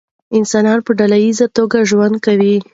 انسانان 0.37 0.79
په 0.83 0.91
ډله 0.99 1.17
ایزه 1.25 1.47
توګه 1.57 1.87
ژوند 1.89 2.15
کوي. 2.25 2.55